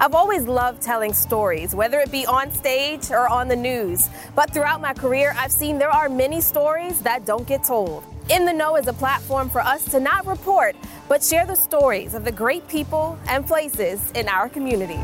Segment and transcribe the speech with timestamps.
[0.00, 4.08] I've always loved telling stories, whether it be on stage or on the news.
[4.36, 8.04] But throughout my career, I've seen there are many stories that don't get told.
[8.30, 10.76] In the Know is a platform for us to not report,
[11.08, 15.00] but share the stories of the great people and places in our community.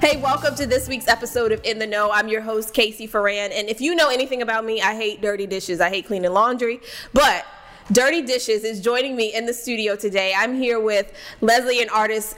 [0.00, 2.10] Hey, welcome to this week's episode of In the Know.
[2.10, 3.52] I'm your host, Casey Ferran.
[3.52, 5.80] And if you know anything about me, I hate dirty dishes.
[5.80, 6.80] I hate cleaning laundry.
[7.12, 7.46] But
[7.92, 10.34] Dirty Dishes is joining me in the studio today.
[10.36, 12.36] I'm here with Leslie and artist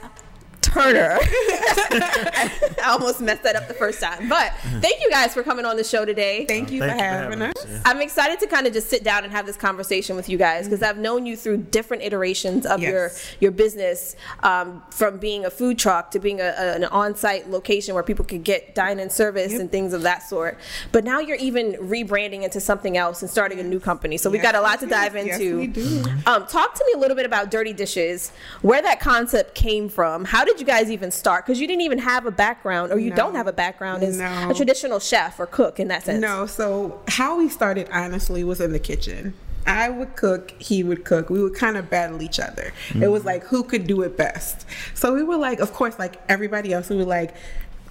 [0.73, 1.17] Turner.
[1.91, 4.29] I almost messed that up the first time.
[4.29, 6.45] But thank you guys for coming on the show today.
[6.45, 7.65] Thank you, Thank for, you for having having us.
[7.65, 7.81] us, yeah.
[7.85, 10.65] I'm excited to kind of just sit down and have this conversation with you guys
[10.67, 13.35] because I've known you through different iterations of your Yes.
[13.39, 17.93] your business, um, from being a food truck to being a, a- an on-site location
[17.93, 20.57] where people could get dine-in service and things of that sort.
[20.91, 24.17] But now you're even rebranding into something else and starting a new company.
[24.17, 25.19] So we've got a lot to dive do.
[25.19, 25.57] Yes, into.
[25.57, 26.03] we do.
[26.25, 28.31] Um, talk to me a little bit about Dirty Dishes,
[28.61, 30.25] where that concept came from.
[30.25, 31.45] How did you guys even start?
[31.45, 33.15] Because you didn't even have a background, or you No.
[33.15, 34.49] don't have a background as No.
[34.49, 36.21] a traditional chef or cook in that sense.
[36.21, 39.33] No, so how we started honestly was in the kitchen.
[39.67, 41.29] I would cook, he would cook.
[41.29, 42.73] We would kind of battle each other.
[42.99, 43.27] It was mm-hmm.
[43.27, 44.65] like who could do it best.
[44.93, 47.35] So we were like, of course, like everybody else, we were like,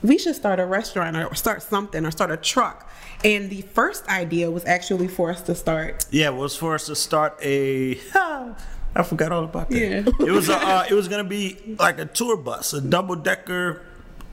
[0.02, 2.91] we should start a restaurant or start something or start a truck.
[3.24, 6.06] And the first idea was actually for us to start.
[6.11, 7.98] Yeah, it was for us to start a.
[8.94, 9.78] I forgot all about that.
[9.78, 10.27] Yeah.
[10.27, 13.83] It was a, uh, it was gonna be like a tour bus, a double decker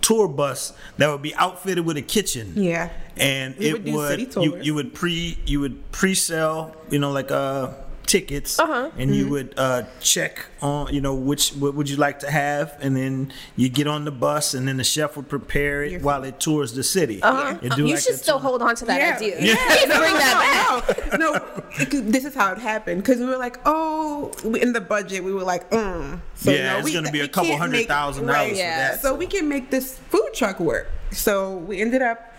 [0.01, 2.53] tour bus that would be outfitted with a kitchen.
[2.55, 2.89] Yeah.
[3.17, 6.99] and We it would do would, city you, you would pre you would pre-sell you
[6.99, 7.69] know like uh
[8.05, 8.91] tickets Uh-huh.
[8.97, 9.13] and Mm-hmm.
[9.13, 12.95] you would uh check on you know which what would you like to have and
[12.95, 16.39] then you get on the bus and then the chef would prepare it while it
[16.39, 17.57] tours the city Uh-huh.
[17.61, 18.49] It do You like should still tour.
[18.49, 19.15] hold on to that Yeah.
[19.15, 19.35] idea.
[19.39, 19.53] Yeah.
[19.73, 21.19] You need to bring that back.
[21.19, 24.81] No, no, it- this is how it happened because we were like, oh, in the
[24.81, 26.19] budget, we were like, mm.
[26.35, 28.57] So, Yeah, no, it's we- gonna be a couple can't hundred make- thousand dollars for
[28.57, 28.77] Yeah.
[28.91, 29.01] that.
[29.01, 30.87] So we can make this food truck work.
[31.11, 32.34] So we ended up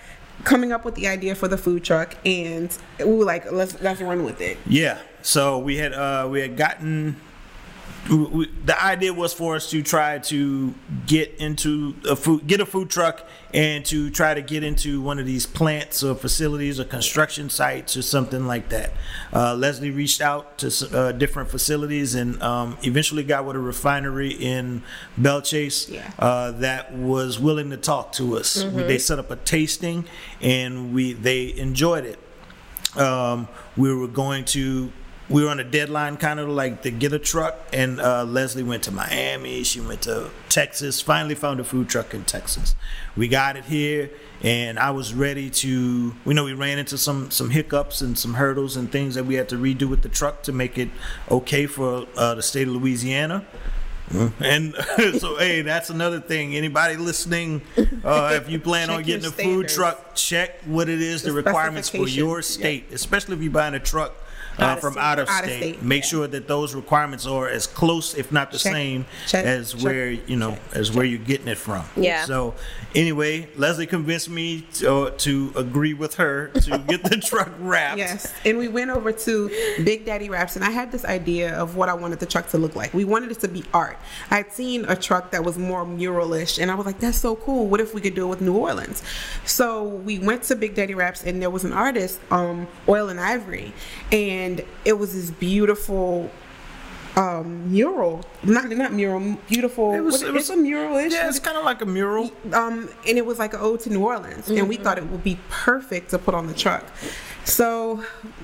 [0.46, 4.00] coming up with the idea for the food truck, and we were like, let's let's
[4.00, 4.56] run with it.
[4.64, 4.98] Yeah.
[5.20, 7.16] So we had uh we had gotten
[8.08, 10.74] we, the idea was for us to try to
[11.06, 15.18] get into a food get a food truck and to try to get into one
[15.18, 18.92] of these plants or facilities or construction sites or something like that.
[19.32, 24.30] Uh, Leslie reached out to uh, different facilities and um, eventually got with a refinery
[24.32, 24.82] in
[25.16, 26.10] Belle Chasse Yeah.
[26.18, 28.62] uh, that was willing to talk to us.
[28.64, 30.04] We, they set up a tasting
[30.40, 32.18] and we they enjoyed it
[32.98, 34.90] um, we were going to
[35.28, 38.62] we were on a deadline kind of like to get a truck and uh, leslie
[38.62, 42.74] went to miami she went to texas finally found a food truck in texas
[43.16, 44.10] we got it here
[44.42, 48.34] and i was ready to we know we ran into some some hiccups and some
[48.34, 50.88] hurdles and things that we had to redo with the truck to make it
[51.30, 53.44] okay for uh, the state of louisiana
[54.40, 54.74] and
[55.18, 56.54] so, hey, that's another thing.
[56.54, 57.60] Anybody listening,
[58.04, 59.74] uh, if you plan on getting a food standards.
[59.74, 63.74] truck, check what it is, the, The requirements for your state, especially if you're buying
[63.74, 64.14] a truck
[64.58, 65.02] uh, Out from state.
[65.02, 65.58] out of Out of state.
[65.74, 66.08] state, Make yeah.
[66.08, 69.82] sure that those requirements are as close, if not the Check- same, check- as check-
[69.82, 71.84] where you know as where you're getting it from.
[71.96, 72.24] Yeah.
[72.24, 72.54] So
[72.94, 77.98] anyway, Leslie convinced me to, uh, to agree with her to get the truck wrapped.
[77.98, 79.48] Yes, and we went over to
[79.84, 82.58] Big Daddy Wraps, and I had this idea of what I wanted the truck to
[82.58, 82.94] look like.
[82.94, 83.98] We wanted it to be art.
[84.30, 87.36] I had seen a truck that was more muralish, and I was like, "That's so
[87.36, 87.66] cool.
[87.66, 89.02] What if we could do it with New Orleans?"
[89.44, 93.20] So we went to Big Daddy Wraps, and there was an artist, um, Oil and
[93.20, 93.72] Ivory,
[94.12, 94.45] and
[94.84, 96.30] it was this beautiful
[97.16, 98.20] um mural.
[98.44, 101.64] Not not mural beautiful It was- it was- it's a mural Yeah, it's kind of
[101.64, 102.30] like a mural.
[102.52, 105.24] um, and it was like an ode to New Orleans, and we thought it would
[105.24, 106.84] be perfect to put on the truck.
[107.46, 108.02] So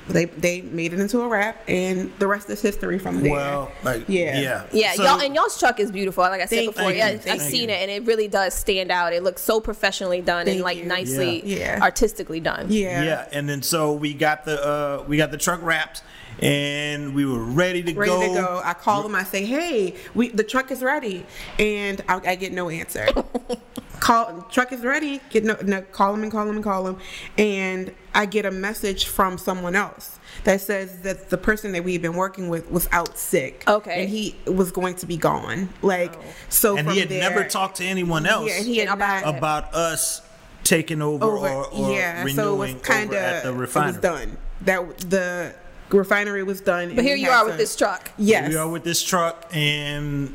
[0.08, 3.32] they they made it into a wrap, and the rest is history from there.
[3.32, 4.38] Well, like Yeah.
[4.40, 6.22] yeah, Yeah, So- y'all and y'all's truck is beautiful.
[6.22, 6.98] Like I said Thank before, you.
[6.98, 7.50] yeah, Thank I've you.
[7.50, 9.12] seen it and it really does stand out.
[9.12, 10.84] It looks so professionally done and like you.
[10.84, 11.56] nicely, Yeah.
[11.76, 11.78] Yeah.
[11.82, 12.66] artistically done.
[12.68, 16.02] yeah, Yeah, and then so we got the uh, we got the truck wrapped,
[16.40, 18.20] and we were ready to ready go.
[18.20, 18.60] to go.
[18.64, 19.14] I call them.
[19.14, 21.24] I say, "Hey, we the truck is ready,"
[21.58, 23.08] and I, I get no answer.
[24.00, 25.20] call truck is ready.
[25.30, 26.98] Get no, no call them and call them and call them,
[27.38, 32.02] and I get a message from someone else that says that the person that we've
[32.02, 33.64] been working with was out sick.
[33.68, 34.02] Okay.
[34.02, 35.68] and he was going to be gone.
[35.82, 36.22] Like oh.
[36.48, 38.88] so, and from he had there, never talked to anyone else Yeah, and he had
[38.88, 40.22] About- not about us
[40.64, 41.48] taking over, over.
[41.48, 44.00] or, or yeah, renewing so it was kind over at of the it was refinery.
[44.00, 44.36] done.
[44.62, 45.54] That the
[45.94, 46.94] refinery was done.
[46.94, 48.10] But here you are with this truck.
[48.18, 48.48] Yes.
[48.48, 50.30] We are with this truck, and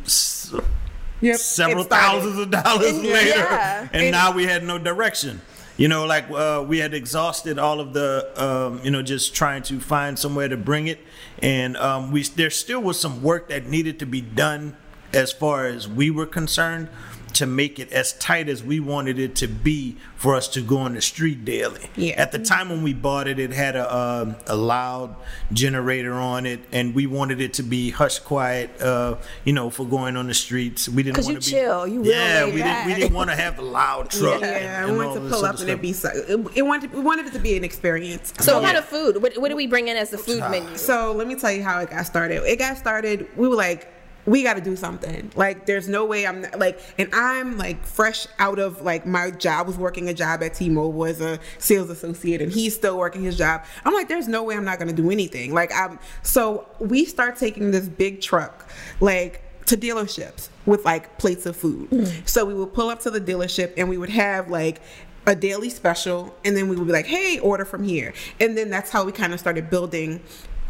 [1.21, 1.37] Yep.
[1.37, 3.81] several thousands of dollars And- later, yeah.
[3.91, 5.41] and, And- now we had no direction.
[5.77, 9.61] You know, like uh, we had exhausted all of the, um, you know, just trying
[9.63, 10.99] to find somewhere to bring it,
[11.39, 14.75] and um, we there still was some work that needed to be done
[15.13, 16.89] as far as we were concerned
[17.37, 20.77] to make it as tight as we wanted it to be for us to go
[20.79, 21.89] on the street daily.
[21.95, 22.13] Yeah.
[22.13, 25.15] At the time when we bought it, it had a um a loud
[25.53, 28.81] generator on it, and we wanted it to be hush quiet.
[28.81, 31.91] Uh, you know, for going on the streets, we didn't want to chill, be.
[31.91, 32.85] you real yeah, laid we didn't.
[32.87, 34.41] We didn't want to have a loud truck.
[34.41, 35.81] Yeah, and- we and wanted to pull up and it stuff.
[35.81, 35.93] be.
[35.93, 36.91] So, it, it wanted.
[36.93, 38.33] We wanted it to be an experience.
[38.39, 39.21] So what kind of food?
[39.21, 40.75] What, what do we bring in as the food menu?
[40.77, 42.43] So let me tell you how it got started.
[42.43, 43.27] It got started.
[43.37, 43.93] We were like,
[44.27, 45.31] we got to do something.
[45.35, 49.31] Like, there's no way I'm not, like, and I'm like fresh out of like my
[49.31, 49.57] job.
[49.57, 53.23] I was working a job at T-Mobile as a sales associate, and he's still working
[53.23, 53.63] his job.
[53.85, 55.53] I'm like, there's no way I'm not gonna do anything.
[55.53, 55.97] Like, I'm.
[56.21, 58.69] So we start taking this big truck,
[58.99, 61.89] like to dealerships with like plates of food.
[61.89, 62.27] Mm.
[62.27, 64.81] So we would pull up to the dealership and we would have like
[65.25, 68.13] a daily special and then we would be like, hey, order from here.
[68.39, 70.21] And then that's how we kind of started building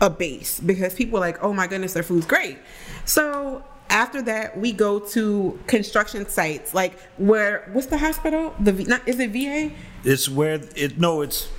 [0.02, 2.58] a base because people were like, oh my goodness, their food's great.
[3.06, 8.54] So after that, we go to construction sites like where what's the hospital?
[8.60, 9.74] The not, is it VA?
[10.04, 11.00] It's where it.
[11.00, 11.50] No, it's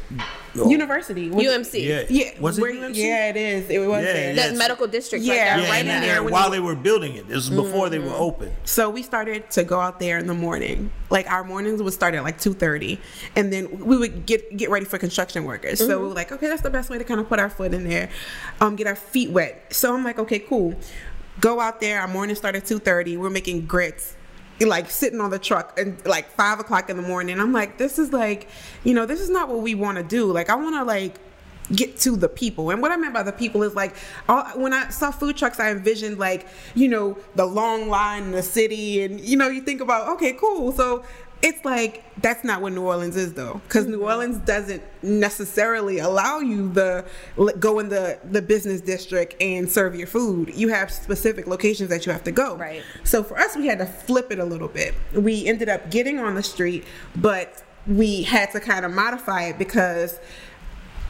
[0.66, 1.30] University.
[1.30, 1.84] Was it- UMC.
[1.86, 2.02] Yeah.
[2.08, 2.96] Yeah, Was it where- UMC?
[2.96, 3.70] Yeah, it is.
[3.70, 4.34] It was Yeah, there.
[4.34, 4.48] yeah.
[4.48, 5.24] That medical district.
[5.24, 6.22] Yeah, right there, Yeah, right and, in and there.
[6.24, 8.50] while you- they were building it, this was before they were open.
[8.64, 10.90] So we started to go out there in the morning.
[11.10, 13.00] Like our mornings would start at like two thirty,
[13.36, 15.78] and then we would get get ready for construction workers.
[15.78, 17.72] So we were like, okay, that's the best way to kind of put our foot
[17.72, 18.08] in there,
[18.60, 19.64] um, get our feet wet.
[19.70, 20.74] So I'm like, okay, cool.
[21.40, 22.00] Go out there.
[22.00, 23.16] Our morning started at two thirty.
[23.16, 24.14] We're making grits.
[24.60, 27.40] Like sitting on the truck and like five o'clock in the morning.
[27.40, 28.48] I'm like, this is like,
[28.84, 30.32] you know, this is not what we want to do.
[30.32, 31.16] Like, I want to like
[31.74, 32.70] get to the people.
[32.70, 33.94] And what I meant by the people is like
[34.28, 38.30] all, when I saw food trucks, I envisioned like you know the long line in
[38.32, 40.72] the city, and you know you think about okay, cool.
[40.72, 41.04] So
[41.40, 44.04] it's like that's not what New Orleans is though, because New mm-hmm.
[44.04, 47.04] Orleans doesn't necessarily allow you the
[47.58, 50.52] go in the the business district and serve your food.
[50.54, 52.56] You have specific locations that you have to go.
[52.56, 52.82] Right.
[53.04, 54.94] So for us, we had to flip it a little bit.
[55.14, 59.58] We ended up getting on the street, but we had to kind of modify it
[59.58, 60.18] because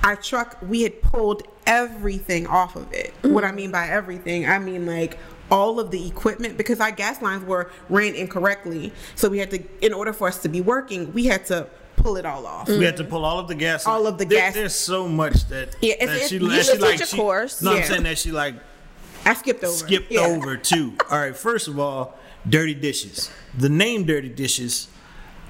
[0.04, 3.56] our truck we had pulled everything off of it what i mm-hmm.
[3.56, 5.18] mean by everything i mean like
[5.50, 9.62] all of the equipment because our gas lines were ran incorrectly so we had to
[9.80, 11.66] in order for us to be working we had to
[11.96, 13.84] pull it all off We had to pull all of the gas.
[13.84, 15.74] All of the There- gas- There's so much that.
[15.80, 17.04] Yeah, it's- that it's- she, you that she like.
[17.04, 17.60] she- course.
[17.60, 17.78] No, Yeah.
[17.80, 18.54] I'm saying that she like
[19.26, 20.20] i skipped over skipped Yeah.
[20.20, 20.92] over too.
[21.10, 22.16] All right, first of all,
[22.48, 23.30] dirty dishes.
[23.58, 24.86] The name dirty dishes.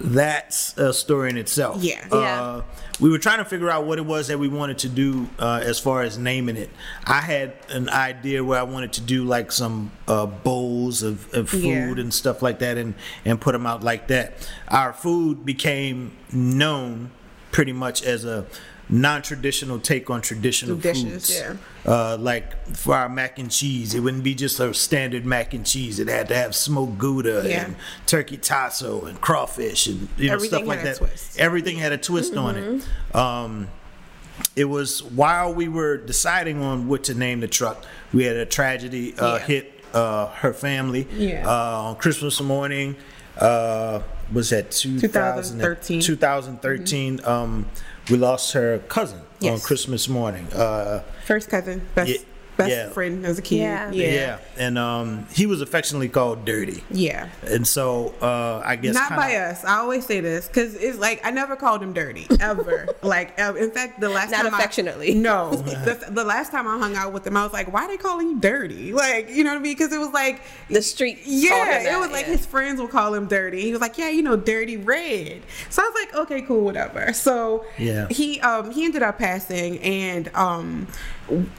[0.00, 1.82] That's a story in itself.
[1.82, 2.06] Yeah.
[2.10, 2.16] Yeah.
[2.42, 2.62] Uh,
[3.00, 5.60] we were trying to figure out what it was that we wanted to do uh,
[5.62, 6.70] as far as naming it.
[7.04, 11.50] I had an idea where I wanted to do like some uh, bowls of, of
[11.50, 12.00] food Yeah.
[12.00, 14.48] and stuff like that, and and put them out like that.
[14.68, 17.10] Our food became known
[17.50, 18.46] pretty much as a
[18.90, 21.38] non-traditional take on traditional Dishes, foods.
[21.38, 21.54] yeah.
[21.86, 25.64] Uh, like for our mac and cheese, it wouldn't be just a standard mac and
[25.64, 25.98] cheese.
[25.98, 27.64] It had to have smoked gouda Yeah.
[27.66, 27.76] and
[28.06, 30.96] turkey tasso and crawfish and you know Everything stuff like that.
[30.96, 31.38] twist.
[31.38, 33.14] Everything had a twist on it.
[33.16, 33.68] Um,
[34.56, 38.46] it was while we were deciding on what to name the truck, we had a
[38.46, 39.38] tragedy uh, Yeah.
[39.46, 41.46] hit uh, her family Yeah.
[41.48, 42.96] uh, on Christmas morning.
[43.38, 44.00] Uh,
[44.32, 46.00] was that 2000 2013.
[46.00, 47.20] 2013.
[47.24, 47.66] Um,
[48.10, 50.46] we lost her cousin on Christmas morning.
[50.52, 52.18] Uh, first cousin best Yeah,
[52.58, 52.88] best yeah.
[52.90, 53.90] friend as a kid Yeah.
[53.92, 54.12] yeah yeah.
[54.14, 56.82] yeah, and um, he was affectionately called Dirty.
[56.90, 57.28] Yeah.
[57.46, 59.64] And so uh, I guess not kinda- by us.
[59.64, 62.88] I always say this because it's like I never called him dirty ever.
[63.02, 63.56] like ever.
[63.56, 65.12] in fact, the last time Not time affectionately.
[65.12, 67.84] I, no, the, the last time I hung out with him, I was like, why
[67.84, 68.92] are they calling you dirty?
[68.92, 69.72] Like you know what I mean?
[69.76, 71.16] Because it was like The street.
[71.22, 72.32] called him Yeah, it that, was like yeah.
[72.32, 73.62] his friends would call him dirty.
[73.62, 75.42] He was like, yeah, you know, dirty red.
[75.70, 77.12] So I was like, okay, cool, whatever.
[77.12, 78.08] So Yeah.
[78.10, 80.88] he um he ended up passing, and um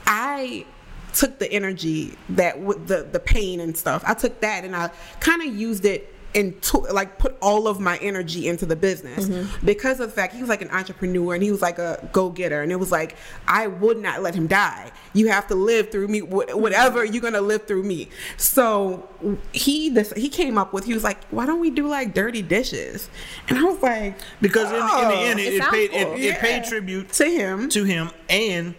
[0.06, 0.66] I
[1.12, 4.02] took the energy that with the the pain and stuff.
[4.06, 4.90] I took that and I
[5.20, 9.66] kind of used it into like put all of my energy into the business mm-hmm.
[9.66, 12.62] because of the fact he was like an entrepreneur and he was like a go-getter
[12.62, 13.16] and it was like
[13.48, 14.92] I would not let him die.
[15.12, 16.60] You have to live through me mm-hmm.
[16.60, 18.08] whatever you're going to live through me.
[18.36, 19.08] So
[19.52, 22.42] he this he came up with he was like why don't we do like dirty
[22.42, 23.10] dishes?
[23.48, 26.14] And I was like because in, in the "Oh." end, it, It it, paid cool.
[26.14, 28.74] it, it paid tribute to him to him and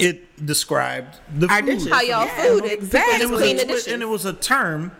[0.00, 1.66] it described the Our food.
[1.66, 1.88] dishes.
[1.88, 3.14] How y'all Yeah, food exactly.
[3.14, 3.86] and it was Clean a, the dishes.
[3.92, 4.92] and it was a term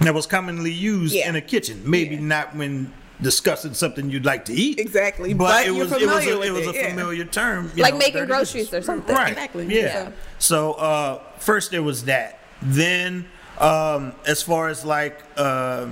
[0.00, 1.28] that was commonly used Yeah.
[1.28, 1.82] in a kitchen.
[1.84, 2.20] Maybe Yeah.
[2.22, 4.78] not when discussing something you'd like to eat.
[4.80, 6.82] Exactly, but, but it you're was it was familiar a, it with was it, a
[6.82, 6.90] yeah.
[6.90, 8.74] familiar term, you Like know, making groceries dishes.
[8.74, 9.14] or something.
[9.14, 9.30] Right.
[9.32, 9.80] Exactly, Yeah.
[9.82, 10.10] yeah.
[10.38, 12.40] So uh, first there was that.
[12.60, 13.26] Then
[13.58, 15.86] um, as far as like uh,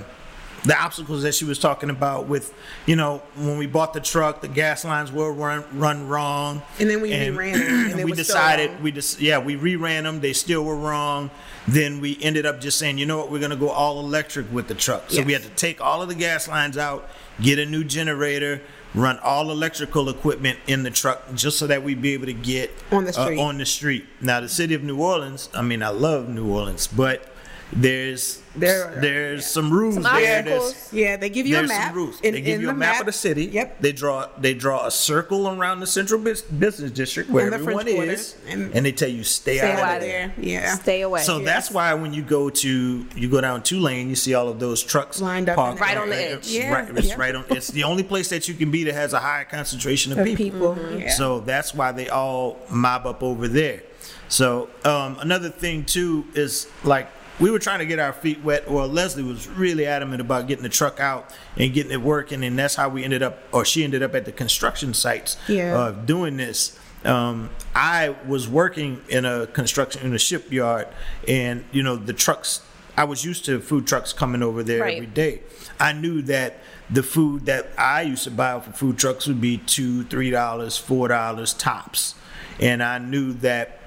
[0.63, 2.53] the obstacles that she was talking about with,
[2.85, 6.61] you know, when we bought the truck, the gas lines were run, run wrong.
[6.79, 10.21] And then we reran them, and we decided, we just, yeah, we reran them.
[10.21, 11.31] They still were wrong.
[11.67, 14.51] Then we ended up just saying, you know what, we're going to go all electric
[14.51, 15.09] with the truck.
[15.09, 17.09] So we had to take all of the gas lines out,
[17.41, 18.61] get a new generator,
[18.95, 22.71] run all electrical equipment in the truck just so that we'd be able to get
[22.91, 23.39] On the uh, street.
[23.39, 24.05] on the street.
[24.21, 27.32] Now, the city of New Orleans, I mean, I love New Orleans, but
[27.75, 30.43] there's There- there's some rules Some there.
[30.43, 30.75] There's.
[30.91, 31.87] Yeah, they give you there's a map.
[31.87, 32.21] some rules.
[32.21, 33.45] In- they give you a map, of the city.
[33.45, 33.81] Yep.
[33.81, 37.57] They draw they draw a circle around the central bus- business district where And the
[37.57, 38.11] everyone Quarter.
[38.11, 40.33] is, And- and, they tell you stay, Stay out, out of of there.
[40.37, 40.45] there.
[40.45, 40.75] Yeah.
[40.75, 41.21] Stay away.
[41.23, 44.59] So that's why when you go to you go down Tulane, you see all of
[44.59, 46.47] those trucks Lined up parked Right on the edge.
[46.47, 47.15] Yeah, Right, it's yeah.
[47.17, 47.45] right on.
[47.49, 50.25] It's the only place that you can be that has a high concentration of, Of
[50.25, 50.43] people.
[50.75, 50.75] people.
[50.75, 50.99] Mm-hmm.
[50.99, 51.09] Yeah.
[51.15, 53.81] So that's why they all mob up over there.
[54.29, 57.07] So um, another thing too is like
[57.39, 58.69] we were trying to get our feet wet.
[58.69, 62.57] Well, Leslie was really adamant about getting the truck out and getting it working, and
[62.57, 65.75] that's how we ended up, or she ended up at the construction sites Yeah.
[65.77, 66.77] uh, doing this.
[67.03, 70.87] Um, I was working in a construction in a shipyard,
[71.27, 72.61] and you know the trucks.
[72.95, 74.95] I was used to food trucks coming over there Right.
[74.97, 75.41] every day.
[75.79, 76.59] I knew that
[76.91, 80.77] the food that I used to buy for food trucks would be two, three dollars,
[80.77, 82.13] four dollars tops,
[82.59, 83.79] and I knew that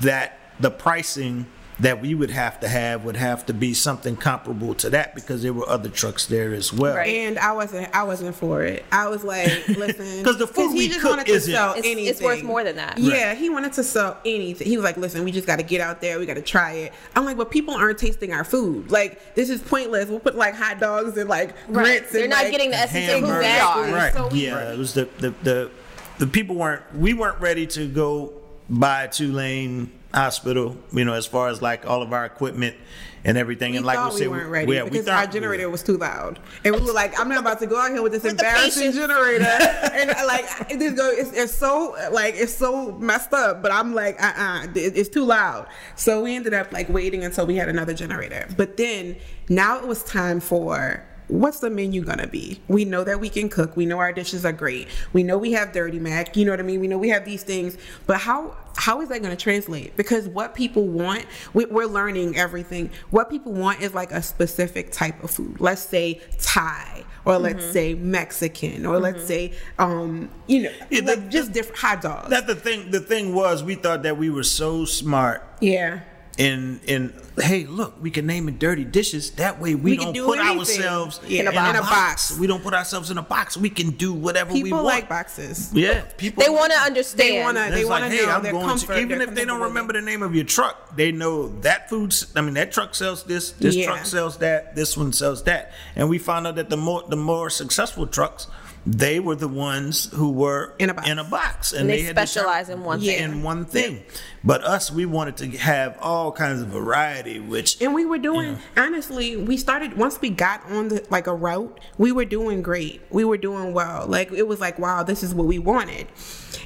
[0.00, 1.46] that the pricing
[1.82, 5.42] that we would have to have would have to be something comparable to that because
[5.42, 6.94] there were other trucks there as well.
[6.96, 7.08] Right.
[7.16, 7.94] And I wasn't.
[7.94, 8.84] I wasn't for it.
[8.92, 11.70] I was like, listen, because the food he we just cook wanted to isn't- sell
[11.72, 12.06] It's- anything.
[12.06, 12.98] it's worth more than that.
[12.98, 14.66] Yeah, he wanted to sell anything.
[14.66, 16.18] He was like, listen, we just got to get out there.
[16.18, 16.92] We got to try it.
[17.16, 18.90] I'm like, but people aren't tasting our food.
[18.90, 20.08] Like, this is pointless.
[20.08, 21.68] We'll put like hot dogs and like grits.
[21.68, 22.12] And everything.
[22.12, 23.40] They're and, not like, getting the essence of who Hamburger.
[23.42, 23.92] they are.
[23.92, 24.12] Right.
[24.14, 25.70] So we- yeah, it was the, the the
[26.18, 28.34] the people weren't we weren't ready to go
[28.70, 32.76] buy Tulane Hospital, you know, as far as like all of our equipment
[33.24, 33.72] and everything.
[33.72, 35.72] We and like we we, said, weren't ready yeah, because our generator were.
[35.72, 38.12] was too loud, and we were like, "I'm not about to go out here with
[38.12, 39.44] this the embarrassing generator."
[39.92, 43.62] and like, it just go, it's, it's so like it's so messed up.
[43.62, 45.66] But I'm like, uh, uh it, it's too loud.
[45.96, 48.48] So we ended up like waiting until we had another generator.
[48.56, 49.16] But then
[49.48, 51.06] now it was time for.
[51.28, 52.60] What's the menu gonna be?
[52.68, 53.76] We know that we can cook.
[53.76, 54.88] We know our dishes are great.
[55.12, 56.36] We know we have Dirty Mac.
[56.36, 56.80] You know what I mean?
[56.80, 57.78] We know we have these things.
[58.06, 59.96] But how how is that going to translate?
[59.96, 62.90] Because what people want, we, we're learning everything.
[63.10, 65.60] What people want is like a specific type of food.
[65.60, 71.16] Let's say Thai, or let's say Mexican, or let's say, um, you know, Yeah, the-
[71.16, 72.30] like just different hot dogs.
[72.30, 72.90] That the thing.
[72.90, 76.00] The thing was, we thought that we were so smart yeah.
[76.38, 79.32] In in hey, look, we can name it dirty dishes.
[79.32, 80.58] That way, we, We can don't do put anything.
[80.58, 82.30] ourselves Yeah, in, in a a, box.
[82.30, 82.38] box.
[82.38, 83.56] We don't put ourselves in a box.
[83.56, 84.86] We can do whatever we People want.
[84.86, 85.70] like boxes.
[85.74, 86.42] Yeah, people.
[86.42, 87.20] They want to understand.
[87.30, 89.44] They wanna- they wanna hey, know I'm their going comfort, to, even their if they
[89.44, 92.26] don't remember the name of your truck, they know that food's.
[92.34, 93.52] I mean, that truck sells this.
[93.52, 93.86] This Yeah.
[93.86, 94.74] truck sells that.
[94.74, 95.72] This one sells that.
[95.96, 98.46] And we found out that the more the more successful trucks,
[98.84, 101.08] they were the ones who were In a box.
[101.08, 103.22] in a box, And they had specialize in one thing.
[103.22, 104.02] In one thing.
[104.42, 108.58] But us, we wanted to have all kinds of variety, which And we were doing
[108.76, 113.02] honestly, we started once we got on the like a route, we were doing great.
[113.10, 114.06] We were doing well.
[114.06, 116.08] Like it was like, wow, this is what we wanted.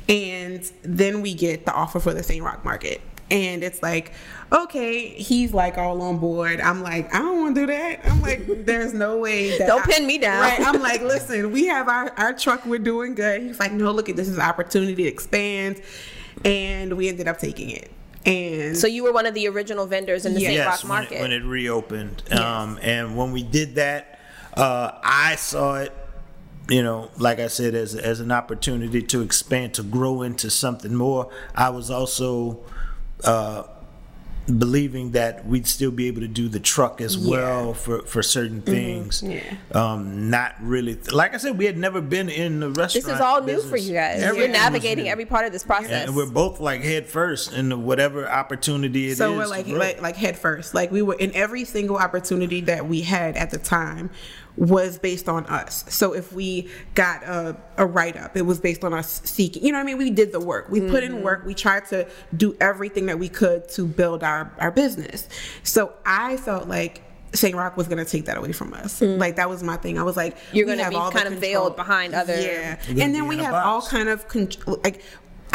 [0.08, 2.42] And then we get the offer for the St.
[2.42, 3.00] Roch market.
[3.30, 4.12] And it's like,
[4.52, 6.60] okay, he's like all on board.
[6.60, 8.00] I'm like, I don't want to do that.
[8.06, 10.40] I'm like, there's no way that Don't I- pin me down.
[10.42, 10.60] Right.
[10.60, 13.42] I'm like, listen, we have our, our truck, we're doing good.
[13.42, 15.82] He's like, no, look at this is an opportunity to expand.
[16.44, 17.90] And we ended up taking it.
[18.24, 20.48] And So you were one of the original vendors in the Yes.
[20.50, 20.56] St.
[20.58, 21.16] yes, Roch when Market.
[21.16, 22.32] it, when it reopened.
[22.32, 24.20] Um, and when we did that,
[24.54, 25.92] uh, I saw it,
[26.68, 30.94] you know, like I said, as as an opportunity to expand, to grow into something
[30.94, 31.30] more.
[31.54, 32.64] I was also
[33.24, 33.64] uh,
[34.46, 38.62] believing that we'd still be able to do the truck as well for for certain
[38.62, 39.22] things.
[39.22, 39.42] Yeah.
[39.72, 43.06] Um, not really, like I said, we had never been in the restaurant.
[43.06, 44.22] this is all new for you guys.
[44.22, 46.06] Everything You're navigating every part of this process.
[46.06, 49.18] And we're both like head first in whatever opportunity it is.
[49.18, 52.86] so we're like, like like head first like we were in every single opportunity that
[52.86, 54.10] we had at the time
[54.56, 58.94] was based on us so if we got a, a write-up it was based on
[58.94, 61.44] us seeking you know what i mean we did the work we put in work
[61.44, 65.28] we tried to do everything that we could to build our our business
[65.62, 67.02] so i felt like
[67.34, 67.54] St.
[67.54, 69.00] Roch was gonna take that away from us.
[69.00, 69.18] Mm.
[69.18, 69.98] Like that was my thing.
[69.98, 73.14] I was like, You're gonna have be all kind of veiled behind other- Yeah, and
[73.14, 74.48] then we have all kind of con-
[74.84, 75.02] like.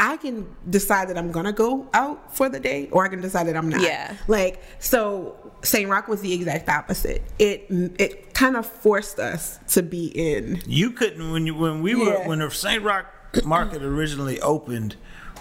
[0.04, 3.46] I can decide that I'm gonna go out for the day, or I can decide
[3.48, 3.82] that I'm not.
[3.82, 4.16] Yeah.
[4.28, 5.88] Like so, St.
[5.88, 7.22] Roch was the exact opposite.
[7.38, 7.68] It
[8.00, 10.60] it kind of forced us to be in.
[10.66, 12.28] You couldn't when you when we were Yeah.
[12.28, 12.82] when the St.
[12.84, 13.06] Roch
[13.46, 14.96] market originally opened,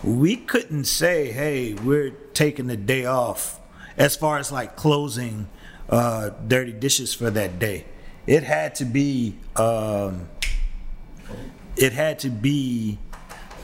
[0.05, 3.59] we couldn't say, "Hey, we're taking the day off."
[3.97, 5.49] As far as like closing
[5.88, 7.87] uh, dirty dishes for that day,
[8.26, 10.29] it had to be um,
[11.76, 12.99] it had to be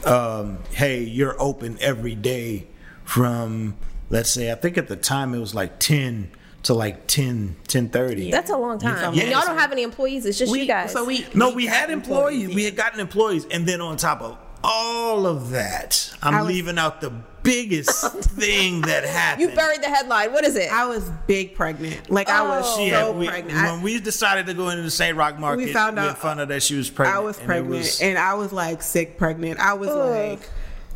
[0.07, 2.67] um, hey you're open every day
[3.03, 3.75] from
[4.09, 6.31] let's say i think at the time it was like 10
[6.63, 7.89] to like 10 10
[8.31, 9.13] That's a long time.
[9.13, 9.23] Yeah.
[9.23, 10.25] And y'all don't have any employees.
[10.25, 10.91] It's just We, you guys.
[10.91, 14.21] So we no we got had employees we had gotten employees and then on top
[14.21, 17.11] of all of that i'm I was- leaving out the
[17.47, 20.33] biggest thing that happened you buried the headline.
[20.33, 20.71] What is it?
[20.71, 22.09] I was big pregnant.
[22.09, 22.75] Like I was Oh.
[22.75, 23.57] so Yeah, we, pregnant.
[23.57, 25.15] When we decided to go into the St.
[25.15, 27.17] Roch market, we found had out found out that she was pregnant.
[27.17, 29.59] I was and pregnant, was- and I was like sick pregnant.
[29.59, 30.41] I was like,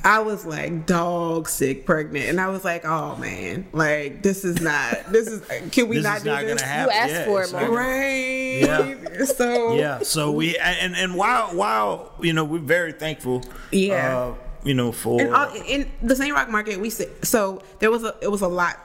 [0.03, 4.59] I was like dog sick pregnant, and I was like, oh man, like this is
[4.59, 5.11] not.
[5.11, 5.41] This is.
[5.71, 6.61] Can we this not is do not this?
[6.61, 7.71] gonna asked Yeah, for it, not Mom.
[7.75, 13.43] gonna- So Yeah, so we and and while while you know we're very thankful.
[13.71, 14.17] Yeah.
[14.17, 16.33] Uh, you know for And all, in the St.
[16.33, 18.79] Roch Market, we said so there was a it was a lot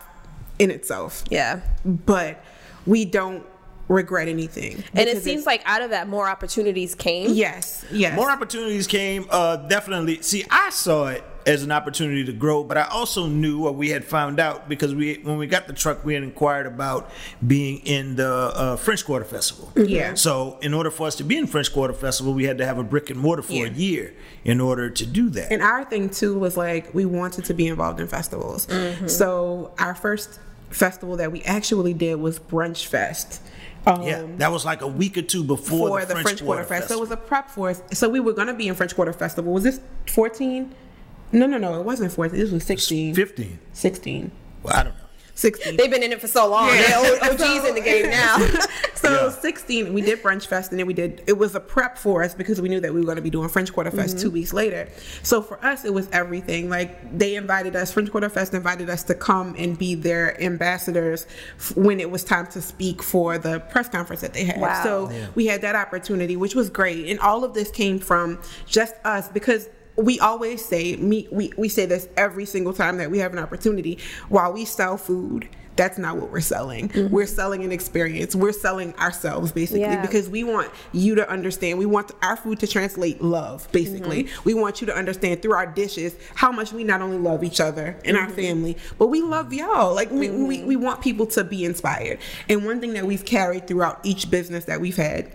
[0.59, 1.61] in itself, yeah.
[1.85, 2.43] but
[2.87, 3.45] we don't
[3.89, 4.83] regret anything.
[4.95, 7.33] And it seems like out of that, more opportunities came.
[7.33, 9.27] yes, yes, more opportunities came.
[9.31, 10.23] Uh, definitely.
[10.23, 13.91] See, I saw it as an opportunity to grow, but I also knew what we
[13.91, 17.11] had found out because we when we got the truck, we had inquired about
[17.47, 19.71] being in the uh, French Quarter Festival.
[19.77, 20.15] Yeah.
[20.15, 22.79] So in order for us to be in French Quarter Festival, we had to have
[22.79, 23.67] a brick and mortar for Yeah.
[23.67, 25.53] a year in order to do that.
[25.53, 28.67] And our thing too was like we wanted to be involved in festivals.
[28.67, 29.07] Mm-hmm.
[29.07, 33.41] So our first festival that we actually did was Brunch Fest.
[33.87, 36.89] Um, yeah, that was like a week or two before for the, French, Quarter, Fest.
[36.89, 36.99] So Festival.
[36.99, 37.81] it was a prep for us.
[37.93, 39.53] So we were going to be in French Quarter Festival.
[39.53, 40.75] Was this 14?
[41.33, 41.79] No, no, no.
[41.81, 42.39] It wasn't 14.
[42.39, 43.15] This was 16.
[43.15, 43.59] 15.
[43.73, 44.31] 16.
[44.63, 45.01] Well, I don't know.
[45.35, 45.77] 16.
[45.77, 46.69] They've been in it for so long.
[46.69, 47.03] Yeah.
[47.03, 48.39] They're O- OGs in the game now.
[48.95, 49.31] so Yeah.
[49.31, 52.35] 16 we did brunch fest and then we did it was a prep for us
[52.35, 54.23] because we knew that we were going to be doing french quarter fest mm-hmm.
[54.23, 54.89] two weeks later
[55.23, 59.03] so for us it was everything like they invited us french quarter fest invited us
[59.05, 61.27] to come and be their ambassadors
[61.59, 64.83] f- when it was time to speak for the press conference that they had Wow.
[64.83, 65.27] so Yeah.
[65.37, 69.29] we had that opportunity which was great and all of this came from just us
[69.29, 73.33] because we always say me we, we say this every single time that we have
[73.33, 73.99] an opportunity
[74.29, 76.89] while we sell food that's not what we're selling.
[76.89, 77.15] Mm-hmm.
[77.15, 78.35] We're selling an experience.
[78.35, 80.01] We're selling ourselves basically Yeah.
[80.01, 84.25] because we want you to understand we want our food to translate love basically.
[84.25, 84.43] Mm-hmm.
[84.45, 87.61] We want you to understand through our dishes how much we not only love each
[87.61, 88.37] other and our mm-hmm.
[88.37, 89.95] family but we love y'all.
[89.95, 92.19] Like we, we, we want people to be inspired.
[92.49, 95.31] And one thing that we've carried throughout each business that we've had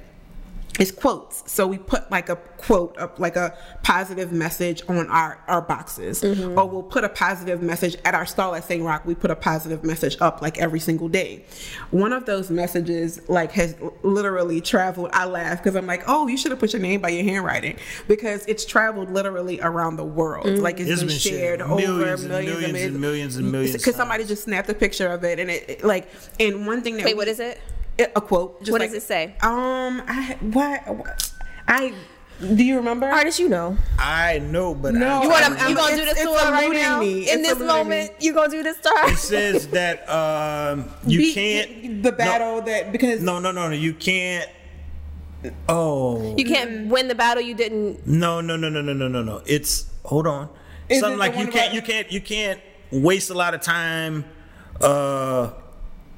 [0.79, 1.43] is quotes.
[1.51, 6.21] So we put like a quote up, like a positive message on our our boxes,
[6.21, 6.57] mm-hmm.
[6.57, 8.81] or we'll put a positive message at our stall at St.
[8.83, 9.05] Roch.
[9.05, 11.45] We put a positive message up like every single day.
[11.91, 15.09] One of those messages like has literally traveled.
[15.13, 17.77] I laugh because I'm like, oh, you should have put your name by your handwriting
[18.07, 20.45] because it's traveled literally around the world.
[20.45, 20.61] Mm.
[20.61, 23.51] Like it's It's been, been shared, shared over millions millions and millions and millions and
[23.51, 26.07] millions Because somebody just snapped a picture of it, and it, it- like
[26.39, 27.59] and one thing that Wait, we- what is it?
[27.99, 28.59] A quote.
[28.61, 29.35] Just What like- does it say?
[29.41, 31.31] Um, I what, what
[31.67, 31.93] I
[32.39, 33.05] do you remember?
[33.05, 33.77] Artist, you know.
[33.99, 35.19] I know, but No.
[35.19, 35.69] I, You want I'm- to?
[35.69, 36.99] You gonna do this to it's her right now?
[36.99, 37.29] me.
[37.29, 39.11] In It's this eluding moment, you gonna do this to her?
[39.11, 43.75] it says that um, you Be- can't the battle that because No, no, no, no.
[43.75, 44.49] You can't.
[45.69, 48.05] Oh You can't win the battle you didn't.
[48.07, 49.41] no, no, no, no, no, no, no, no.
[49.45, 50.49] It's hold on.
[50.89, 52.59] Is Something like you can't, about- you can't, you can't
[52.91, 54.25] waste a lot of time.
[54.79, 55.51] Uh,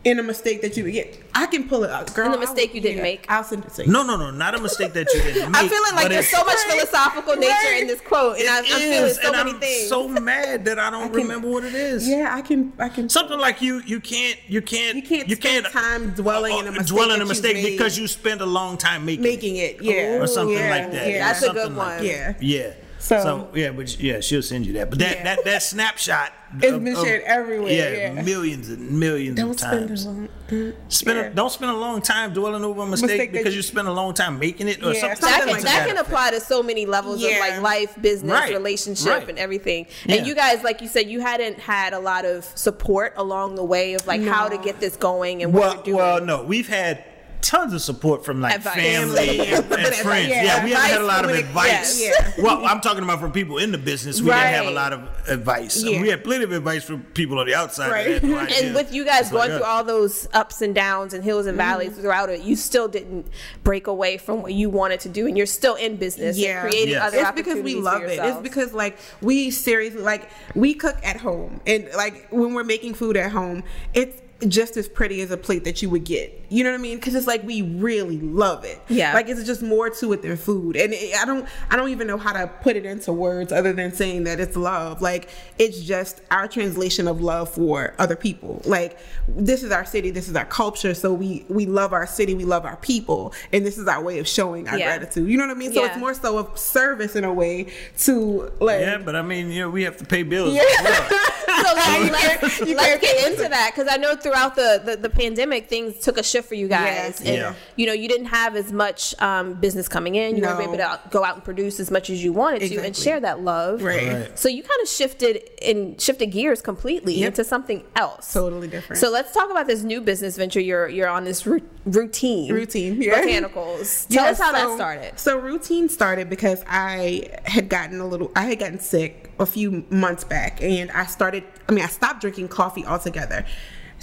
[0.04, 2.26] in a mistake that you yeah, I can pull it out, girl.
[2.26, 3.26] In the mistake will- you didn't yeah, make.
[3.30, 3.92] I'll send it to you.
[3.92, 5.62] no, no, no, not a mistake that you didn't make.
[5.64, 7.78] I'm feeling like there's so much philosophical nature Right.
[7.82, 9.88] in this quote, and I, I'm It feeling is, so and many I'm things.
[9.90, 12.08] so mad that I don't can- remember what it is.
[12.08, 12.74] Yeah, I can.
[12.80, 13.08] I can.
[13.08, 16.70] Something like you, you can't, you can't, You can't you can't time dwelling in a
[16.70, 19.82] uh, mistake dwell in a mistake because you spend a long time making making it.
[19.82, 21.08] Yeah, or something yeah, like that.
[21.10, 21.20] Yeah.
[21.28, 22.06] That's a Something good like one.
[22.06, 22.34] Yeah.
[22.42, 22.74] Yeah.
[23.04, 24.90] So- So, yeah, but yeah, she'll send you that.
[24.90, 25.24] But that Yeah.
[25.24, 28.22] that that snapshot It's been shared everywhere, Yeah, yeah.
[28.22, 30.06] millions and millions Don't of spend times.
[30.06, 30.30] a long.
[30.50, 31.24] mm, Spend yeah.
[31.26, 33.88] a, don't spend a long time dwelling over a mistake, Mistake because you- you spend
[33.90, 35.10] a long time making it or Yeah, something.
[35.10, 35.88] that something can, like that that.
[35.88, 39.30] can apply to so many levels of like life, business, Right, relationship, right.
[39.30, 39.88] and everything.
[40.06, 40.16] Yeah.
[40.18, 43.64] And you guys, like you said, you hadn't had a lot of support along the
[43.66, 45.98] way of like how to get this going and what Well, you're doing.
[45.98, 47.04] well, no, we've had
[47.44, 48.74] tons of support from like Advice.
[48.76, 49.40] family Family.
[49.54, 50.30] and, and friends.
[50.30, 52.02] yeah, Yeah, we haven't had a lot of advice.
[52.02, 52.02] yes,
[52.38, 52.44] yeah.
[52.44, 54.22] Well, I'm talking about from people in the business.
[54.22, 55.84] We didn't have a lot of advice.
[55.84, 56.02] Yeah.
[56.02, 57.92] We had plenty of advice from people on the outside.
[57.92, 58.24] Right.
[58.24, 61.24] no and with you guys It's going uh, through all those ups and downs and
[61.24, 62.02] hills and valleys Mm-hmm.
[62.02, 63.28] throughout it, you still didn't
[63.64, 66.62] break away from what you wanted to do, and you're still in business Yeah.
[66.62, 67.02] and creating Yes.
[67.14, 68.20] other it's because we love it.
[68.20, 72.94] It's because like we seriously like we cook at home and like when we're making
[72.94, 76.40] food at home, it's just as pretty as a plate that you would get.
[76.50, 76.98] You know what I mean?
[76.98, 78.80] Because it's like we really love it.
[78.88, 79.14] Yeah.
[79.14, 82.06] Like it's just more to it than food, and it, I don't I don't even
[82.08, 85.02] know how to put it into words other than saying that it's love.
[85.02, 88.62] Like it's just our translation of love for other people.
[88.66, 92.36] Like this is our city, this is our culture, so we we love our city,
[92.36, 94.98] we love our people, and this is our way of showing our Yeah.
[94.98, 95.28] gratitude.
[95.30, 95.74] You know what I mean?
[95.74, 95.90] So Yeah.
[95.92, 97.68] it's more so of service in a way
[98.00, 98.82] to like.
[98.82, 100.54] Yeah, but I mean, you know, we have to pay bills.
[100.54, 100.62] Yeah.
[100.62, 101.10] as well.
[101.48, 102.12] So let's,
[102.44, 106.00] let's, you let's get into that because I know throughout the, the, the pandemic things
[106.00, 106.86] took a shift for you guys.
[106.88, 107.20] Yes.
[107.20, 107.54] And, Yeah.
[107.76, 110.36] you know, you didn't have as much um, business coming in.
[110.36, 110.50] You No.
[110.50, 113.20] weren't able to go out and produce as much as you wanted to and share
[113.20, 113.84] that love.
[113.84, 114.08] Right.
[114.12, 114.40] Right.
[114.40, 117.28] So you kind of shifted and shifted gears completely Yep.
[117.28, 118.34] into something else.
[118.34, 119.00] Totally different.
[119.00, 120.60] So let's talk about this new business venture.
[120.60, 122.52] You're you're on this ru- routine.
[122.52, 123.22] Routine, yeah.
[123.22, 124.08] Botanicals.
[124.10, 125.20] Tell Yeah, us how that started.
[125.20, 129.86] So routine started because I had gotten a little I had gotten sick a few
[129.90, 133.46] months back and I started I mean I stopped drinking coffee altogether.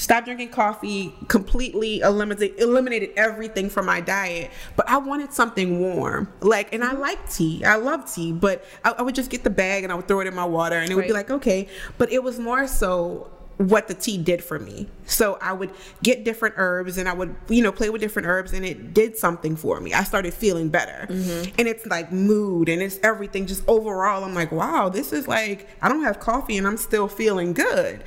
[0.01, 4.51] Stopped drinking coffee, completely eliminated eliminated everything from my diet.
[4.75, 6.33] But I wanted something warm.
[6.41, 7.03] Like and I mm-hmm.
[7.03, 7.63] like tea.
[7.67, 10.21] I love tea, but I, I would just get the bag and I would throw
[10.21, 11.69] it in my water and it would be like, okay.
[11.99, 14.89] But it was more so what the tea did for me.
[15.05, 15.71] So I would
[16.03, 19.19] get different herbs and I would, you know, play with different herbs and it did
[19.19, 19.93] something for me.
[19.93, 21.07] I started feeling better.
[21.11, 21.57] Mm-hmm.
[21.59, 24.25] And it's like mood and it's everything just overall.
[24.25, 28.03] I'm like, wow, this is like, I don't have coffee and I'm still feeling good.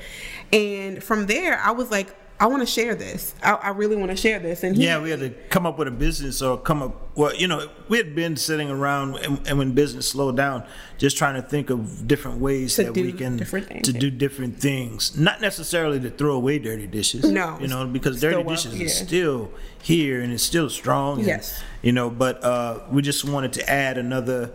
[0.54, 3.34] And from there, I was like, I want to share this.
[3.42, 4.64] I, I really want to share this.
[4.64, 7.16] And he- Yeah, we had to come up with a business or come up.
[7.16, 10.66] Well, you know, we had been sitting around, and, and when business slowed down,
[10.98, 15.18] just trying to think of different ways that we can to do different things.
[15.18, 17.24] Not necessarily to throw away dirty dishes.
[17.24, 21.20] No, you know, because dirty dishes is still here and it's still strong.
[21.20, 21.64] and, Yes.
[21.82, 24.52] you know, but uh, we just wanted to add another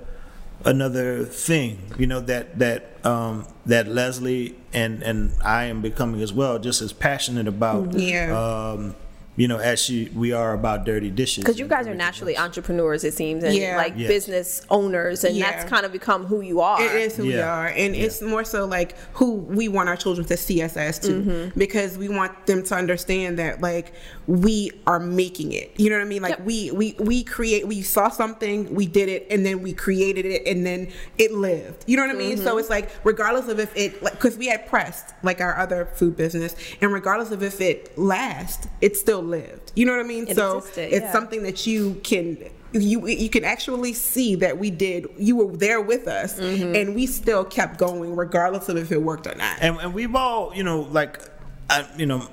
[0.65, 6.33] another thing you know that that um that leslie and and i am becoming as
[6.33, 8.37] well just as passionate about Yeah.
[8.37, 8.95] um
[9.39, 12.45] you know as she we are about dirty dishes Because you guys are naturally else.
[12.47, 13.77] entrepreneurs, it seems, and Yeah.
[13.77, 14.09] like Yes.
[14.09, 15.51] business owners, and Yeah.
[15.51, 16.83] that's kind of become who you are.
[16.83, 20.27] It is who we are, and it's more so like who we want our children
[20.27, 21.59] to see us as too, Mm-hmm.
[21.59, 23.93] because we want them to understand that like
[24.27, 25.73] we are making it.
[25.77, 26.23] You know what I mean?
[26.23, 26.45] Like Yep.
[26.45, 27.67] we we we create.
[27.69, 31.85] We saw something, we did it, and then we created it, and then it lived.
[31.87, 32.35] You know what I mean?
[32.37, 32.45] Mm-hmm.
[32.45, 35.89] So it's like regardless of if it like because we had pressed like our other
[35.95, 39.73] food business, and regardless of if it lasts, it still lived.
[39.77, 40.27] You know what I mean?
[40.29, 41.13] It so existed, it's yeah.
[41.13, 42.39] something that you can
[42.73, 46.75] you you can actually see that we did you were there with us Mm-hmm.
[46.75, 50.15] and we still kept going regardless of if it worked or not and, and we've
[50.15, 51.19] all you know like
[51.71, 52.29] I, you know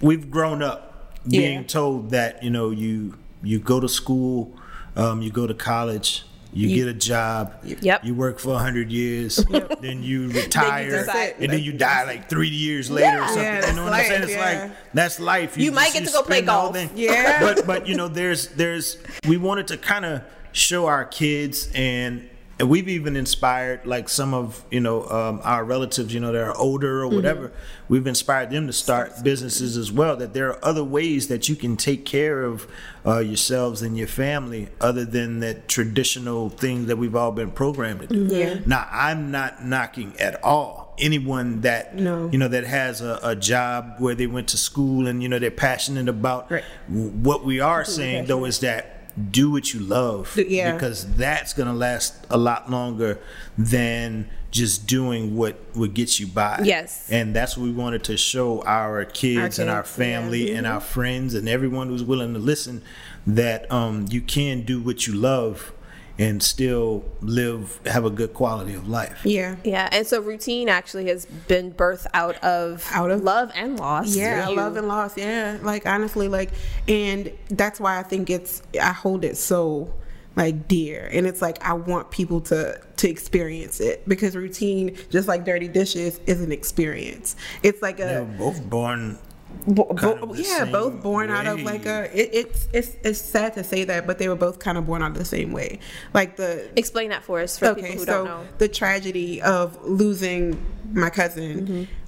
[0.00, 1.66] we've grown up being Yeah.
[1.66, 4.56] told that you know you you go to school
[4.96, 8.04] um, you go to college you, get a job Yep.
[8.04, 9.80] you work for 100 years Yep.
[9.82, 13.26] then you retire decide- and then you die like three years later or Yeah.
[13.26, 14.62] something Yeah, you know what i'm saying it's yeah.
[14.62, 16.90] like that's life You might just- get to go play spend the whole golf.
[16.94, 17.40] Yeah.
[17.54, 18.96] but but you know there's there's
[19.28, 22.28] we wanted to kind of show our kids and
[22.60, 26.42] and we've even inspired like some of you know um, our relatives you know that
[26.42, 27.52] are older or whatever
[27.88, 31.54] we've inspired them to start businesses as well that there are other ways that you
[31.56, 32.66] can take care of
[33.06, 38.00] uh, yourselves and your family other than that traditional thing that we've all been programmed
[38.00, 38.58] to do Yeah.
[38.66, 42.28] now i'm not knocking at all anyone that No.
[42.32, 45.38] you know that has a, a job where they went to school and you know
[45.38, 46.64] they're passionate about Right.
[46.88, 48.97] what we are saying though is that
[49.30, 50.72] do what you love yeah.
[50.72, 53.18] because that's gonna last a lot longer
[53.56, 57.08] than just doing what what gets you by Yes.
[57.10, 60.04] and that's what we wanted to show our kids, and our kids, yeah.
[60.04, 62.82] family and our friends and everyone who's willing to listen
[63.26, 65.72] that um, you can do what you love
[66.18, 71.06] and still live have a good quality of life yeah Yeah, and so routine actually
[71.08, 74.14] has been birthed out of Out of- love and loss.
[74.16, 74.56] yeah for you.
[74.56, 76.50] love and loss yeah like honestly like
[76.88, 79.92] and that's why i think it's i hold it so
[80.36, 85.26] like dear and it's like i want people to to experience it because routine just
[85.28, 89.18] like dirty dishes is an experience it's like they were a both born
[89.66, 92.04] Bo- kind bo- of the yeah, same both born out of like a.
[92.18, 95.02] It, it's it's it's sad to say that, but they were both kind of born
[95.02, 95.78] out of the same way.
[96.14, 98.46] Like the Explain that for us for okay, people who so don't know.
[98.58, 100.58] the tragedy of losing
[100.92, 101.66] my cousin,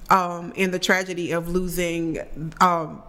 [0.09, 0.13] Mm-hmm.
[0.17, 2.19] um, and the tragedy of losing
[2.61, 3.01] um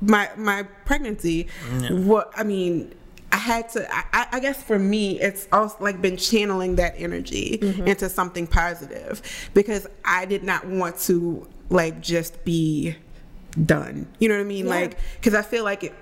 [0.00, 1.48] my my pregnancy.
[1.90, 2.94] What I mean.
[3.30, 3.86] I had to.
[3.94, 7.86] I, I- I guess for me, it's also like been channeling that energy Mm-hmm.
[7.86, 9.20] into something positive
[9.52, 12.96] because I did not want to like just be
[13.64, 14.06] done.
[14.18, 14.66] You know what I mean?
[14.66, 14.74] Yeah.
[14.74, 15.94] Like, because I feel like it,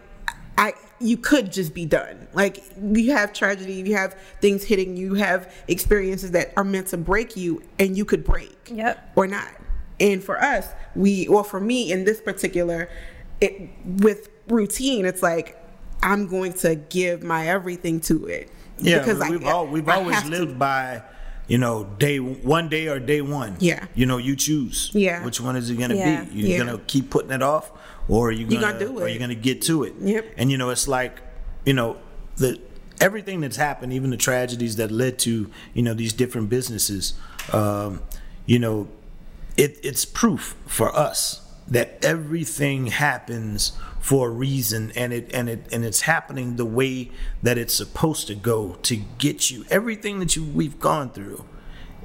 [0.58, 2.28] I you could just be done.
[2.32, 6.88] Like you have tragedy, you have things hitting you, you have experiences that are meant
[6.88, 8.70] to break you, and you could break.
[8.72, 9.12] Yep.
[9.16, 9.48] Or not.
[10.00, 12.88] And for us, we, well, for me in this particular,
[13.40, 15.62] it with routine, it's like
[16.02, 18.50] I'm going to give my everything to it.
[18.78, 20.30] Yeah, because we've all, we've I always have to.
[20.30, 21.02] lived by,
[21.48, 23.56] you know, day one day or day one.
[23.60, 23.86] Yeah.
[23.94, 24.90] You know, you choose.
[24.92, 25.24] Yeah.
[25.24, 26.24] Which one is it going to Yeah.
[26.24, 26.34] be?
[26.40, 26.64] You're Yeah.
[26.64, 27.70] going to keep putting it off,
[28.08, 29.12] or are you going gonna to do Or it.
[29.12, 29.94] you going to get to it?
[30.00, 30.34] Yep.
[30.36, 31.20] And you know, it's like,
[31.64, 31.96] you know,
[32.36, 32.58] the
[33.00, 37.14] everything that's happened, even the tragedies that led to, you know, these different businesses.
[37.52, 38.00] Um,
[38.46, 38.88] you know,
[39.56, 45.66] it, it's proof for us that everything happens for a reason and it and it
[45.72, 47.10] and it's happening the way
[47.42, 49.64] that it's supposed to go to get you.
[49.70, 51.44] Everything that you we've gone through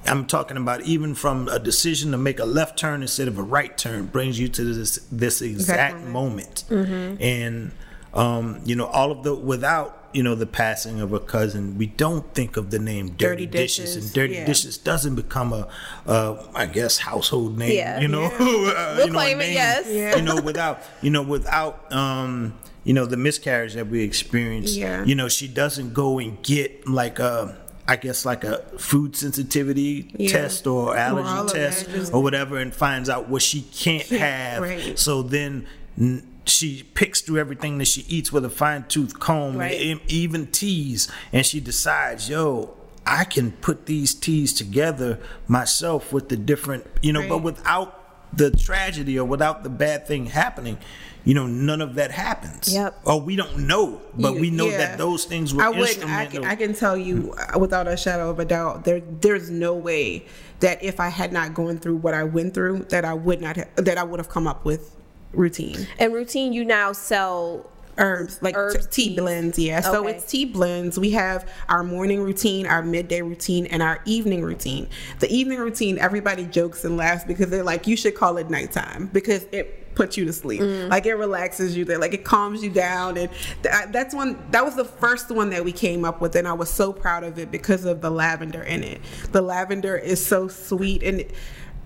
[0.06, 3.44] I'm talking about even from a decision to make a left turn instead of a
[3.44, 6.64] right turn brings you to this this exact Exact moment.
[6.70, 7.22] Mm-hmm.
[7.22, 7.72] And
[8.14, 11.86] um, you know, all of the without you know the passing of a cousin, we
[11.88, 14.46] don't think of the name Dirty, Dirty Dishes, Dishes, and Dirty yeah.
[14.46, 15.68] Dishes doesn't become a,
[16.06, 17.72] uh, I guess, household name.
[17.78, 18.00] Yeah.
[18.02, 18.66] You know, uh, We'll you
[18.98, 19.88] know, a claim it, yes.
[19.90, 20.16] Yeah.
[20.18, 24.76] You know, without you know without um, you know the miscarriage that we experienced.
[24.76, 25.06] Yeah.
[25.06, 27.58] You know, she doesn't go and get like a.
[27.88, 30.30] I guess like a food sensitivity Yeah.
[30.30, 34.04] test or allergy all that, test just- or whatever and finds out what she can't
[34.06, 34.62] Can't, have.
[34.62, 34.98] right.
[35.00, 35.66] So then
[36.00, 39.80] n- she picks through everything that she eats with a fine tooth comb, Right.
[39.82, 42.76] and even teas, and she decides, yo.
[43.04, 47.98] I can put these teas together myself with the different, you know, but without
[48.38, 50.78] the tragedy or without the bad thing happening,
[51.26, 52.72] you know, none of that happens.
[52.72, 53.00] Yep.
[53.04, 54.78] Or we don't know, but You- we know yeah.
[54.78, 55.72] that those things were I.
[55.72, 56.42] I instrumental.
[56.42, 59.74] can, I can tell you uh, without a shadow of a doubt, there there's no
[59.74, 60.26] way
[60.60, 63.58] that if I had not gone through what I went through, that I would not
[63.58, 64.96] ha- that I would have come up with
[65.34, 67.70] routine And routine, you now sell.
[67.98, 69.18] herbs like Herbs, tea teas.
[69.18, 69.60] blends.
[69.60, 70.98] Yeah, so it's tea blends.
[71.00, 74.88] We have our morning routine, our midday routine, and our evening routine.
[75.20, 79.08] The evening routine, everybody jokes and laughs because they're like, you should call it nighttime
[79.14, 80.62] because it puts you to sleep.
[80.62, 80.90] Mm.
[80.90, 81.84] Like it relaxes you.
[81.84, 83.30] There, like it calms you down, and
[83.62, 84.38] th- that's one.
[84.52, 87.24] That was the first one that we came up with, and I was so proud
[87.26, 89.02] of it because of the lavender in it.
[89.34, 91.26] The lavender is so sweet and.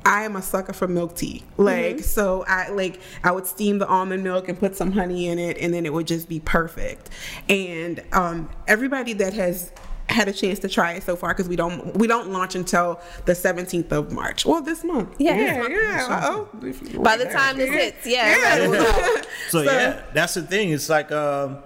[0.05, 1.43] I am a sucker for milk tea.
[1.57, 5.39] Like so I like I would steam the almond milk and put some honey in
[5.39, 7.09] it and then it would just be perfect.
[7.49, 9.71] And um everybody that has
[10.07, 13.01] had a chance to try it so far because we don't we don't launch until
[13.25, 14.45] the 17th of March.
[14.45, 15.15] Well, this month.
[15.17, 15.35] Yeah.
[15.35, 15.67] yeah.
[15.67, 16.21] yeah.
[16.23, 16.47] Oh,
[16.99, 19.21] By the time this hits, yeah, everybody will know.
[19.49, 20.69] So, yeah, that's the thing.
[20.69, 21.59] It's like um,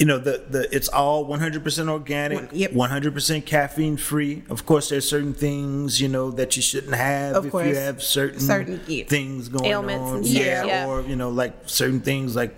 [0.00, 2.72] you know, the the it's all 100% organic, yep.
[2.72, 4.42] 100% caffeine free.
[4.48, 7.66] Of course, there's certain things you know that you shouldn't have Of if course.
[7.68, 9.04] you have certain, Certain, yeah.
[9.04, 10.16] things going Ailments on.
[10.16, 10.86] and yeah, yeah.
[10.88, 12.56] or you know, like certain things like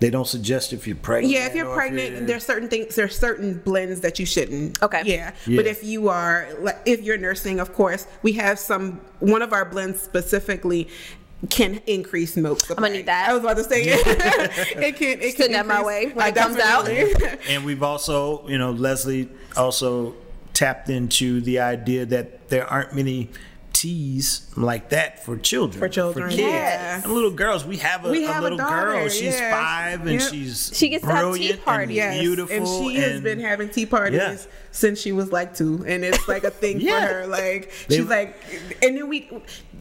[0.00, 1.32] they don't suggest if you're pregnant.
[1.34, 2.94] Yeah, if you're or pregnant, you're- there's certain things.
[2.94, 4.80] There's certain blends that you shouldn't.
[4.82, 5.02] Okay.
[5.04, 5.32] Yeah.
[5.46, 5.56] Yeah.
[5.56, 9.00] but if you are, like, if you're nursing, of course, we have some.
[9.20, 10.88] One of our blends specifically
[11.50, 12.76] can increase milk supply.
[12.88, 13.28] gonna need that.
[13.28, 14.06] I was about to say it.
[14.76, 15.20] it can.
[15.20, 16.88] It Send can that my increase- way when I it comes out.
[17.48, 20.14] and we've also, you know, Leslie also
[20.52, 23.30] tapped into the idea that there aren't many
[23.74, 25.78] teas like that for children.
[25.80, 26.40] For children, kids.
[26.40, 27.04] yes.
[27.04, 27.64] And little girls.
[27.66, 28.66] We have a, We have a little girl.
[28.68, 29.52] daughter, She's yes.
[29.52, 30.30] five and Yep.
[30.30, 31.88] she's She gets to have tea parties.
[31.98, 32.56] and Yes, beautiful.
[32.56, 34.36] and she has been having tea parties Yeah.
[34.70, 37.06] since she was like two, and it's like a thing Yeah.
[37.06, 37.26] for her.
[37.26, 38.36] Like They- she's like,
[38.82, 39.28] and then we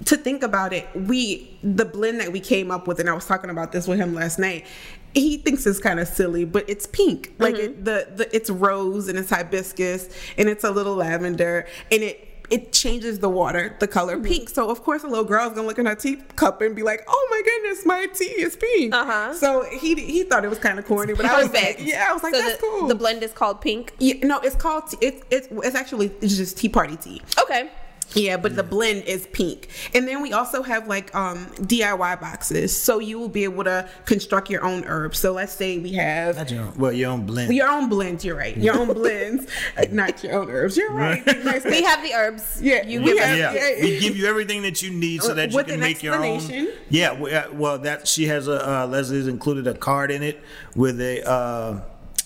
[0.06, 3.25] to think about it, we the blend that we came up with, and I was
[3.25, 4.65] talking about this with him last night.
[5.13, 7.32] He thinks it's kind of silly, but it's pink.
[7.38, 7.63] Like mm-hmm.
[7.63, 12.29] it, the the it's rose and it's hibiscus and it's a little lavender and it.
[12.54, 14.48] It changes the water, the color pink.
[14.58, 17.28] So of course, a little girl's gonna look in her teacup and be like, "Oh
[17.34, 19.34] my goodness, my tea is pink." Uh-huh.
[19.34, 19.48] So
[19.82, 22.22] he he thought it was kind of corny, but I was like, "Yeah, I was
[22.22, 23.94] like, so that's the, cool." The blend is called pink.
[23.98, 24.84] Yeah, no, it's called.
[24.89, 27.22] Tea, it's it's it's actually it's just tea party tea.
[27.42, 27.72] Okay.
[28.16, 29.70] Yeah, but the blend is pink.
[29.94, 33.89] And then we also have like um DIY boxes, so you will be able to
[34.06, 35.20] construct your own herbs.
[35.20, 37.54] So let's say we have Not your own- well, your own blend.
[37.54, 38.24] your own blends.
[38.24, 38.56] You're right.
[38.56, 40.78] Your own blends, uh, not your own herbs.
[40.78, 41.26] You're right.
[41.44, 42.60] Nice We have the herbs.
[42.62, 43.82] Yeah, You we give have- yeah, yeah.
[43.82, 46.42] we give you everything that you need so that you With can make your own.
[46.89, 50.39] Yeah, well, uh, well, that she has a uh, Leslie's included a card in it
[50.76, 51.28] with a.
[51.28, 51.82] Uh,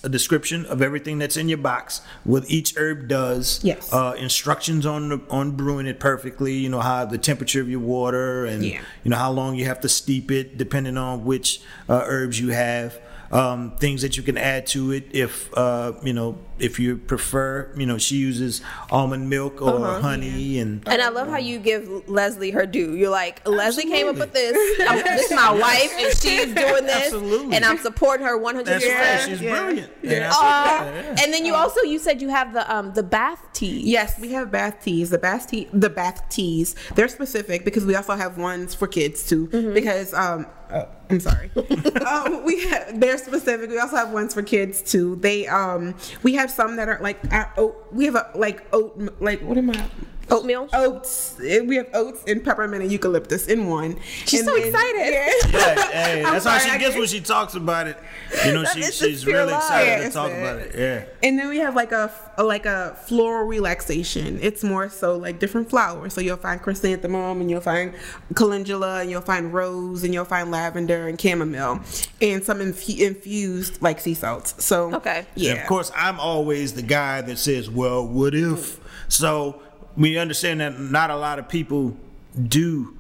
[0.08, 3.60] a description of everything that's in your box, what each herb does.
[3.64, 3.92] Yes.
[3.94, 6.54] Uh, instructions on the, on brewing it perfectly.
[6.54, 8.82] You know how the temperature of your water, and Yeah.
[9.04, 12.50] you know how long you have to steep it, depending on which uh, herbs you
[12.50, 13.00] have.
[13.30, 17.72] Um, things that you can add to it if uh, you know if you prefer,
[17.78, 20.02] you know, she uses almond milk or Uh-huh.
[20.02, 22.96] honey, and And I love how you give Leslie her due.
[22.96, 24.56] You're like, Leslie came up with this.
[24.88, 27.56] I'm, this is my wife, and she's doing this, Absolutely.
[27.56, 28.66] and I'm supporting her 100.
[28.66, 28.94] that's right.
[28.98, 29.50] percent She's yeah.
[29.64, 29.92] brilliant.
[30.02, 30.12] Yeah.
[30.12, 30.84] And that's- Aw.
[30.86, 31.16] yeah.
[31.24, 33.82] And then you also you said you have the um the bath tea.
[33.84, 35.10] Yes, we have bath teas.
[35.10, 39.26] The bath tea, the bath teas, they're specific because we also have ones for kids
[39.28, 39.48] too.
[39.48, 39.74] Mm-hmm.
[39.74, 41.50] Because um, uh, I'm sorry,
[42.06, 43.70] um, we have, they're specific.
[43.70, 45.16] We also have ones for kids too.
[45.16, 47.88] They um, we have some that are like uh, oat.
[47.92, 49.86] We have a like oat like what am I?
[50.30, 50.68] Oatmeal.
[50.74, 51.36] Oats.
[51.40, 53.98] We have oats and peppermint and eucalyptus in one.
[54.26, 55.14] She's And so excited.
[55.14, 55.34] Yeah.
[55.58, 57.98] Yeah, hey, I'm that's how she I gets can't- when she talks about it.
[58.46, 59.62] You know, she, she's really love.
[59.64, 60.40] excited Yeah, to talk it.
[60.40, 60.76] about it.
[60.78, 61.06] Yeah.
[61.28, 64.38] And then we have like a, a like a floral relaxation.
[64.42, 66.14] It's more so like different flowers.
[66.14, 67.94] So you'll find chrysanthemum and you'll find
[68.36, 71.80] calendula and you'll find rose and you'll find lavender and chamomile
[72.22, 74.64] and some infu- infused like sea salts.
[74.64, 75.26] So Okay.
[75.36, 75.52] yeah.
[75.52, 79.62] And of course, I'm always the guy that says, "Well, what if?" So
[79.98, 81.98] we understand that not a lot of people
[82.42, 82.94] do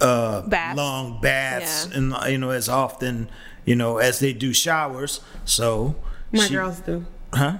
[0.00, 0.76] uh, Baths.
[0.76, 1.98] long baths, Yeah.
[1.98, 3.28] and you know as often
[3.64, 5.20] you know as they do showers.
[5.44, 5.94] So
[6.32, 7.04] My she- girls do.
[7.32, 7.58] huh?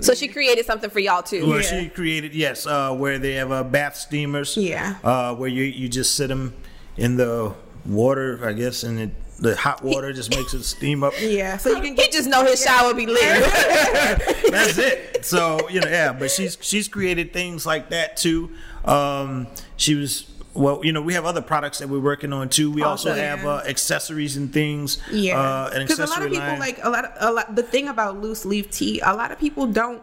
[0.00, 1.46] So she created something for y'all too.
[1.46, 1.80] Well, Yeah.
[1.82, 4.56] she created yes, uh, where they have uh, bath steamers.
[4.56, 4.94] Yeah.
[5.04, 6.54] uh, where you you just sit them
[6.96, 7.52] in the
[7.84, 11.12] water, I guess, and it, the hot water just makes it steam up.
[11.20, 11.56] Yeah.
[11.56, 13.20] So you can get just know his shower be lit.
[14.50, 15.24] That's it.
[15.24, 16.12] So you know, yeah.
[16.12, 18.50] But she's she's created things like that too.
[18.84, 19.46] Um,
[19.76, 22.70] she was well, you know, we have other products that we're working on too.
[22.72, 23.48] We also Also, have yeah.
[23.48, 24.98] uh, accessories and things.
[25.10, 26.58] Yeah, uh, because accessory a lot of people line.
[26.58, 27.54] like a lot of a lot.
[27.54, 30.02] The thing about loose leaf tea, a lot of people don't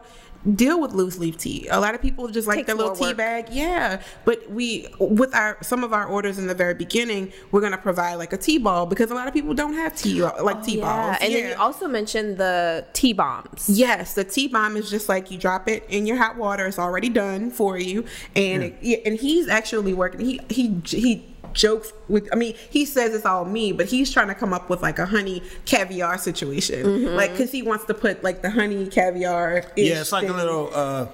[0.54, 1.68] deal with loose leaf tea.
[1.72, 3.18] A lot of people just like Takes their little tea work.
[3.18, 3.48] bag.
[3.52, 7.78] Yeah, but we with our some of our orders in the very beginning, we're gonna
[7.78, 10.58] provide like a tea ball because a lot of people don't have tea uh, like
[10.58, 11.08] oh, tea Oh, yeah.
[11.08, 11.18] balls.
[11.22, 13.70] And then you also mentioned the tea bombs.
[13.70, 16.66] Yes, the tea bomb is just like you drop it in your hot water.
[16.68, 18.06] It's already done for you,
[18.36, 20.20] and it, and he's actually working.
[20.22, 21.26] He he he
[21.56, 22.30] jokes with.
[22.32, 25.00] I mean, he says it's all me, but he's trying to come up with like
[25.00, 27.16] a honey caviar situation, Mm-hmm.
[27.16, 29.64] like because he wants to put like the honey caviar.
[29.76, 30.70] yeah, it's like a little.
[30.74, 31.08] Uh,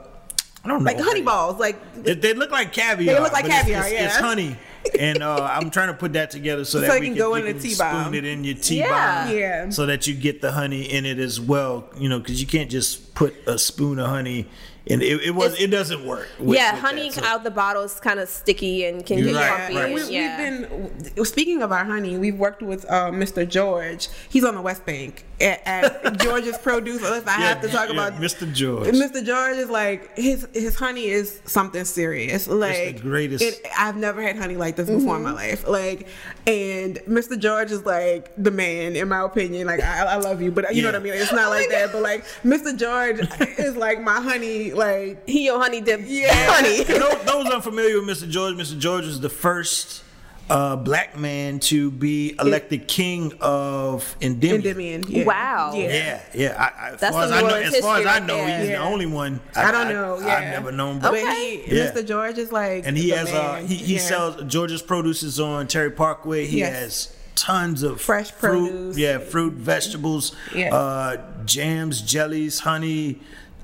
[0.64, 0.92] I don't know.
[0.92, 3.16] like honey balls, like They, they look like caviar.
[3.16, 4.22] They look like caviar, It's, it's, yeah.
[4.22, 4.56] honey,
[5.00, 7.46] and uh, I'm trying to put that together so, So that we can go in
[7.46, 8.14] can tea spoon bomb.
[8.14, 9.26] it in your tea Yeah.
[9.26, 9.70] bomb, Yeah.
[9.72, 11.90] so that you get the honey in it as well.
[11.98, 14.48] You know, because you can't just put a spoon of honey,
[14.90, 16.28] and it, it was It's- it doesn't work.
[16.40, 19.20] with- yeah, with honey that, so- out the bottle is kind of sticky and can
[19.20, 19.76] You're get right, puffy.
[19.76, 19.94] right.
[19.96, 20.60] We, Yeah.
[20.60, 22.18] We've been speaking of our honey.
[22.18, 23.48] We've worked with uh, Mr.
[23.48, 24.10] George.
[24.30, 27.02] He's on the West Bank at, at George's Produce.
[27.04, 28.52] If I Yeah, have to talk yeah, about Mr.
[28.52, 28.88] George.
[28.90, 29.24] Mr.
[29.26, 32.48] George is like his his honey is something serious.
[32.48, 33.44] Like the greatest.
[33.44, 35.68] It, I've never had honey like this before in my life.
[35.68, 36.08] Like,
[36.48, 37.38] and Mr.
[37.38, 39.68] George is like the man in my opinion.
[39.68, 41.14] Like I, I love you, but you know what I mean.
[41.14, 41.92] It's not like that.
[41.92, 42.76] But like Mr.
[42.78, 43.20] George
[43.60, 44.71] is like my honey.
[44.74, 46.34] Like he your honey dip Yeah.
[46.52, 46.84] honey.
[46.86, 48.30] For those, those unfamiliar with Mr.
[48.30, 48.78] George, Mr.
[48.78, 50.04] George was the first
[50.50, 54.56] uh, black man to be elected king of Endymion.
[54.56, 55.04] Endymion.
[55.08, 55.24] Yeah.
[55.24, 55.72] Wow.
[55.74, 55.88] Yeah.
[55.88, 56.56] Yeah, yeah.
[56.58, 58.60] I, I, as That's far as I know, New as far as I know, right
[58.60, 58.80] he's Yeah.
[58.80, 59.40] the only one.
[59.56, 61.62] I don't know, I've never known, But but Okay.
[61.66, 61.92] he, Yeah.
[61.92, 62.06] Mr.
[62.06, 64.00] George is like, and he the has uh he, he Yeah.
[64.02, 66.46] sells George's produces on Terry Parkway.
[66.48, 66.74] He Yes.
[66.80, 68.98] has tons of Fresh fruit, produce.
[68.98, 70.74] yeah, fruit, vegetables, Yes.
[70.74, 73.20] uh, jams, jellies, honey.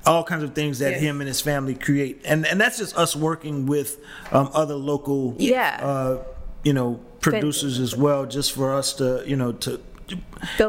[0.08, 1.00] All kinds of things that Yes.
[1.02, 3.98] him and his family create, and and that's just us working with
[4.32, 5.78] um, other local, Yeah.
[5.82, 6.18] uh,
[6.64, 9.80] you know, producers as well, just for us to, you know, to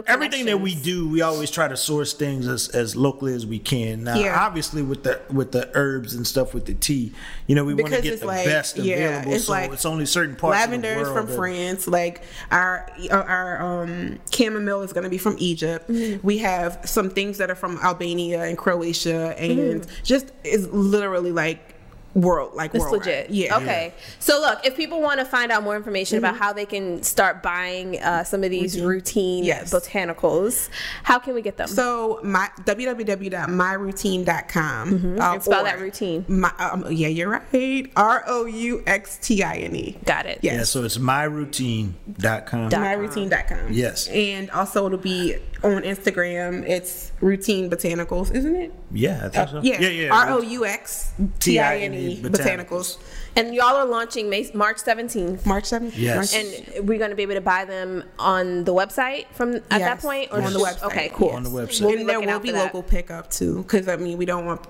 [0.08, 3.60] everything that we do, we always try to source things as, as locally as we
[3.60, 4.04] can.
[4.04, 4.40] Now, Yeah.
[4.46, 7.14] obviously, with the with the herbs and stuff with the tea,
[7.48, 9.34] you know, we want to Because get the like- best yeah, available.
[9.34, 11.88] it's so like it's only certain parts Lavender of the is from that- France.
[11.88, 15.90] Like our our um, chamomile is going to be from Egypt.
[15.90, 16.26] Mm-hmm.
[16.26, 20.04] We have some things that are from Albania and Croatia, and Mm-hmm.
[20.04, 21.76] just is literally like
[22.16, 23.06] world like It's worldwide.
[23.06, 23.30] legit.
[23.30, 23.58] Yeah.
[23.58, 23.94] Okay.
[24.20, 27.44] So look, if people want to find out more information about how they can start
[27.44, 29.72] buying uh, some of these Rouxtine Yes.
[29.72, 30.70] botanicals,
[31.04, 31.68] how can we get them?
[31.68, 34.92] So my www.myrouxtine.com.
[34.92, 35.22] Mm-hmm.
[35.22, 36.28] uh, And spell that Rouxtine.
[36.30, 37.92] My, um, yeah, you're right.
[37.96, 39.98] R O U X T I N E.
[40.06, 40.40] Got it.
[40.42, 40.56] Yes.
[40.56, 42.14] Yeah, so it's myrouxtine.com.
[42.18, 42.70] Dot com.
[42.72, 43.72] myrouxtine.com.
[43.72, 44.08] Yes.
[44.08, 46.68] And also it'll be on Instagram.
[46.68, 48.74] It's Rouxtine botanicals, isn't it?
[48.92, 49.58] Yeah, I think so.
[49.58, 49.82] Uh, Yeah.
[49.82, 50.14] yeah, yeah.
[50.14, 52.32] R O U X T I N E Botanicals.
[52.32, 52.98] botanicals.
[53.36, 55.46] And y'all are launching May- March 17th.
[55.46, 55.98] March 17th.
[55.98, 56.34] Yes.
[56.34, 59.80] And we're going to be able to buy them on the website from at that
[59.80, 60.84] Yes, point, on the website.
[60.84, 61.30] Okay, cool.
[61.30, 61.82] On the website.
[61.86, 64.66] We'll and there will be local pickup too, because I mean we don't want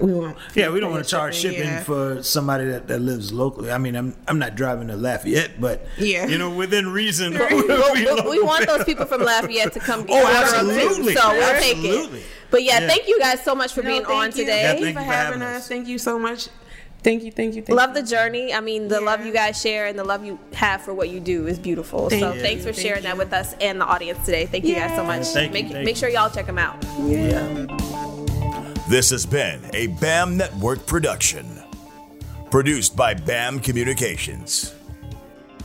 [0.00, 0.36] we won't.
[0.54, 1.82] Yeah, we don't want to charge shipping yeah.
[1.82, 3.70] for somebody that, that lives locally.
[3.70, 6.26] I mean, I'm I'm not driving to Lafayette, but Yeah.
[6.26, 7.32] you know, within reason.
[7.50, 10.80] We, we- we want those people from Lafayette to come get Oh, our order too,
[10.80, 11.14] absolutely.
[11.14, 12.22] so we'll take it.
[12.50, 12.88] But yeah, Yeah.
[12.88, 14.32] thank you guys so much for No, being thank on you.
[14.32, 14.62] today.
[14.62, 15.62] Yeah, Thank you for you for having having us.
[15.62, 15.68] us.
[15.68, 16.48] Thank you so much.
[17.02, 18.02] Thank you, thank you, thank love you.
[18.02, 18.52] the journey.
[18.52, 21.20] I mean, the love you guys share and the love you have for what you
[21.20, 22.08] do is beautiful.
[22.10, 22.40] Thank so you.
[22.40, 24.46] thanks for Thank sharing that with us and the audience today.
[24.46, 25.26] Thank you guys so much.
[25.28, 26.00] Thank you, make thank make you.
[26.00, 26.84] sure y'all check them out.
[28.88, 31.60] This has been a BAM Network production.
[32.52, 34.76] Produced by BAM Communications.